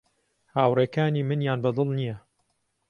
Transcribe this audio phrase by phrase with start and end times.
[0.55, 2.17] هاوڕێکانی منیان بە دڵ نییە.